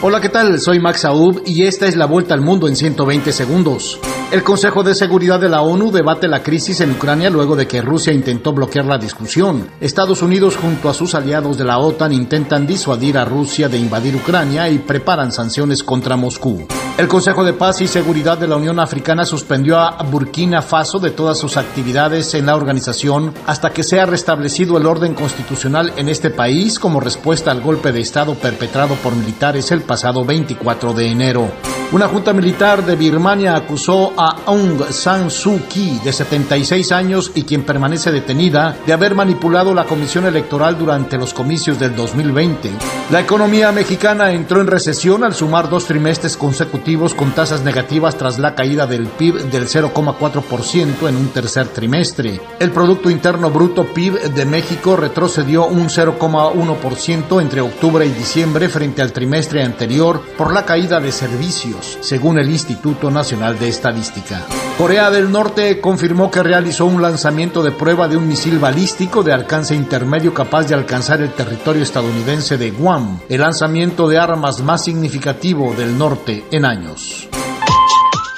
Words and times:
Hola, 0.00 0.20
¿qué 0.20 0.28
tal? 0.28 0.60
Soy 0.60 0.78
Max 0.78 1.04
Aub 1.04 1.42
y 1.44 1.64
esta 1.64 1.88
es 1.88 1.96
la 1.96 2.06
vuelta 2.06 2.32
al 2.32 2.40
mundo 2.40 2.68
en 2.68 2.76
120 2.76 3.32
segundos. 3.32 3.98
El 4.30 4.44
Consejo 4.44 4.82
de 4.82 4.94
Seguridad 4.94 5.40
de 5.40 5.48
la 5.48 5.62
ONU 5.62 5.90
debate 5.90 6.28
la 6.28 6.42
crisis 6.42 6.82
en 6.82 6.90
Ucrania 6.90 7.30
luego 7.30 7.56
de 7.56 7.66
que 7.66 7.80
Rusia 7.80 8.12
intentó 8.12 8.52
bloquear 8.52 8.84
la 8.84 8.98
discusión. 8.98 9.70
Estados 9.80 10.20
Unidos 10.20 10.54
junto 10.54 10.90
a 10.90 10.94
sus 10.94 11.14
aliados 11.14 11.56
de 11.56 11.64
la 11.64 11.78
OTAN 11.78 12.12
intentan 12.12 12.66
disuadir 12.66 13.16
a 13.16 13.24
Rusia 13.24 13.70
de 13.70 13.78
invadir 13.78 14.14
Ucrania 14.16 14.68
y 14.68 14.80
preparan 14.80 15.32
sanciones 15.32 15.82
contra 15.82 16.16
Moscú. 16.16 16.66
El 16.98 17.08
Consejo 17.08 17.42
de 17.42 17.54
Paz 17.54 17.80
y 17.80 17.88
Seguridad 17.88 18.36
de 18.36 18.48
la 18.48 18.56
Unión 18.56 18.78
Africana 18.80 19.24
suspendió 19.24 19.78
a 19.78 20.02
Burkina 20.02 20.60
Faso 20.60 20.98
de 20.98 21.10
todas 21.10 21.38
sus 21.38 21.56
actividades 21.56 22.34
en 22.34 22.44
la 22.44 22.54
organización 22.54 23.32
hasta 23.46 23.70
que 23.70 23.82
sea 23.82 24.04
restablecido 24.04 24.76
el 24.76 24.84
orden 24.84 25.14
constitucional 25.14 25.94
en 25.96 26.10
este 26.10 26.28
país 26.28 26.78
como 26.78 27.00
respuesta 27.00 27.50
al 27.50 27.62
golpe 27.62 27.92
de 27.92 28.02
Estado 28.02 28.34
perpetrado 28.34 28.94
por 28.96 29.16
militares 29.16 29.72
el 29.72 29.80
pasado 29.80 30.22
24 30.26 30.92
de 30.92 31.06
enero. 31.06 31.50
Una 31.90 32.06
junta 32.06 32.34
militar 32.34 32.84
de 32.84 32.96
Birmania 32.96 33.56
acusó 33.56 34.12
a 34.14 34.42
Aung 34.44 34.90
San 34.90 35.30
Suu 35.30 35.58
Kyi, 35.70 36.00
de 36.04 36.12
76 36.12 36.92
años 36.92 37.32
y 37.34 37.44
quien 37.44 37.62
permanece 37.62 38.12
detenida, 38.12 38.76
de 38.84 38.92
haber 38.92 39.14
manipulado 39.14 39.72
la 39.72 39.86
comisión 39.86 40.26
electoral 40.26 40.76
durante 40.78 41.16
los 41.16 41.32
comicios 41.32 41.78
del 41.78 41.96
2020. 41.96 42.72
La 43.10 43.20
economía 43.20 43.72
mexicana 43.72 44.32
entró 44.32 44.60
en 44.60 44.66
recesión 44.66 45.24
al 45.24 45.34
sumar 45.34 45.70
dos 45.70 45.86
trimestres 45.86 46.36
consecutivos 46.36 47.14
con 47.14 47.30
tasas 47.30 47.62
negativas 47.62 48.18
tras 48.18 48.38
la 48.38 48.54
caída 48.54 48.86
del 48.86 49.06
PIB 49.06 49.50
del 49.50 49.66
0,4% 49.66 51.08
en 51.08 51.16
un 51.16 51.28
tercer 51.28 51.68
trimestre. 51.68 52.38
El 52.60 52.70
Producto 52.70 53.08
Interno 53.08 53.50
Bruto 53.50 53.86
PIB 53.86 54.34
de 54.34 54.44
México 54.44 54.94
retrocedió 54.94 55.64
un 55.66 55.88
0,1% 55.88 57.40
entre 57.40 57.62
octubre 57.62 58.04
y 58.04 58.10
diciembre 58.10 58.68
frente 58.68 59.00
al 59.00 59.14
trimestre 59.14 59.64
anterior 59.64 60.20
por 60.36 60.52
la 60.52 60.66
caída 60.66 61.00
de 61.00 61.12
servicios 61.12 61.77
según 62.00 62.38
el 62.38 62.50
Instituto 62.50 63.10
Nacional 63.10 63.58
de 63.58 63.68
Estadística. 63.68 64.46
Corea 64.76 65.10
del 65.10 65.30
Norte 65.30 65.80
confirmó 65.80 66.30
que 66.30 66.42
realizó 66.42 66.86
un 66.86 67.02
lanzamiento 67.02 67.62
de 67.62 67.72
prueba 67.72 68.08
de 68.08 68.16
un 68.16 68.28
misil 68.28 68.58
balístico 68.58 69.22
de 69.22 69.32
alcance 69.32 69.74
intermedio 69.74 70.32
capaz 70.32 70.64
de 70.68 70.74
alcanzar 70.74 71.20
el 71.20 71.32
territorio 71.32 71.82
estadounidense 71.82 72.58
de 72.58 72.70
Guam, 72.70 73.20
el 73.28 73.40
lanzamiento 73.40 74.08
de 74.08 74.18
armas 74.18 74.60
más 74.60 74.84
significativo 74.84 75.74
del 75.74 75.98
norte 75.98 76.44
en 76.50 76.64
años. 76.64 77.28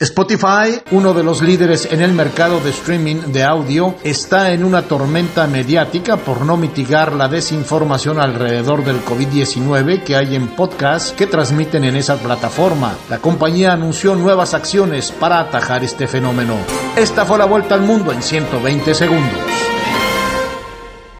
Spotify, 0.00 0.82
uno 0.90 1.14
de 1.14 1.22
los 1.22 1.40
líderes 1.40 1.88
en 1.90 2.02
el 2.02 2.12
mercado 2.12 2.60
de 2.60 2.70
streaming 2.70 3.32
de 3.32 3.44
audio, 3.44 3.94
está 4.04 4.52
en 4.52 4.62
una 4.62 4.82
tormenta 4.82 5.46
mediática 5.46 6.18
por 6.18 6.42
no 6.42 6.58
mitigar 6.58 7.14
la 7.14 7.28
desinformación 7.28 8.20
alrededor 8.20 8.84
del 8.84 9.02
COVID-19 9.02 10.04
que 10.04 10.16
hay 10.16 10.36
en 10.36 10.48
podcast 10.48 11.16
que 11.16 11.26
transmiten 11.26 11.84
en 11.84 11.96
esa 11.96 12.16
plataforma. 12.16 12.94
La 13.08 13.18
compañía 13.18 13.72
anunció 13.72 14.14
nuevas 14.14 14.52
acciones 14.52 15.12
para 15.12 15.40
atajar 15.40 15.82
este 15.82 16.06
fenómeno. 16.06 16.56
Esta 16.94 17.24
fue 17.24 17.38
la 17.38 17.46
vuelta 17.46 17.74
al 17.74 17.80
mundo 17.80 18.12
en 18.12 18.22
120 18.22 18.94
segundos. 18.94 19.65